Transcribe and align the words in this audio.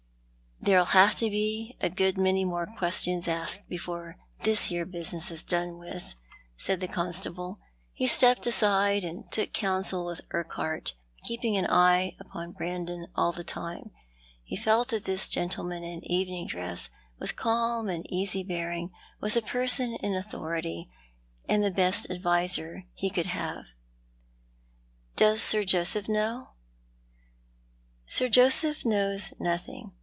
"There'll 0.71 0.85
have 0.93 1.15
to 1.15 1.27
be 1.31 1.75
a 1.81 1.89
good 1.89 2.19
many 2.19 2.45
more 2.45 2.67
questions 2.77 3.27
asked 3.27 3.67
before 3.67 4.17
this 4.43 4.65
here 4.65 4.85
business 4.85 5.31
is 5.31 5.43
done 5.43 5.79
with," 5.79 6.13
said 6.55 6.79
the 6.81 6.87
constable. 6.87 7.57
He 7.93 8.05
stepped 8.05 8.45
aside, 8.45 9.03
and 9.03 9.23
took 9.31 9.53
counsel 9.53 10.05
with 10.05 10.21
Urquhart, 10.29 10.93
keeping 11.25 11.57
an 11.57 11.65
eye 11.67 12.15
upjn 12.21 12.55
Brandon 12.55 13.07
all 13.15 13.31
the 13.31 13.43
time. 13.43 13.89
He 14.43 14.55
felt 14.55 14.89
that 14.89 15.05
this 15.05 15.29
gentleman 15.29 15.83
in 15.83 16.05
evening 16.05 16.45
dress, 16.45 16.91
with 17.17 17.35
calm 17.35 17.89
and 17.89 18.05
easy 18.13 18.43
bearing, 18.43 18.91
was 19.19 19.35
a 19.35 19.41
person 19.41 19.95
in 19.95 20.13
authority, 20.13 20.87
and 21.49 21.63
the 21.63 21.71
best 21.71 22.07
adviser 22.11 22.85
he 22.93 23.09
could 23.09 23.25
have." 23.25 23.65
Does 25.17 25.41
Sir 25.41 25.63
Joseph 25.63 26.07
know?" 26.07 26.49
he 28.05 28.09
asked." 28.09 28.13
Sir 28.17 28.29
Joseph 28.29 28.85
knows 28.85 29.33
nothing. 29.39 29.93